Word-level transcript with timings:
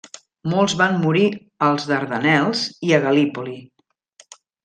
Molts 0.53 0.73
van 0.79 0.95
morir 1.01 1.25
als 1.67 1.85
Dardanels 1.91 2.65
i 2.89 2.97
a 2.97 3.01
Gal·lípoli. 3.05 3.57